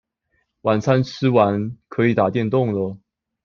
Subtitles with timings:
[0.61, 2.97] 晚餐吃完可以打電動了